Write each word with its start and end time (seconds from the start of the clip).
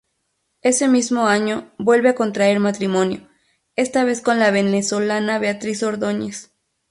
Ese 0.63 0.87
mismo 0.87 1.27
año 1.27 1.71
vuelve 1.77 2.09
a 2.09 2.15
contraer 2.15 2.59
matrimonio, 2.59 3.29
esta 3.75 4.03
vez 4.03 4.21
con 4.21 4.39
la 4.39 4.49
venezolana 4.49 5.37
Beatriz 5.37 5.83
Ordoñez. 5.83 6.51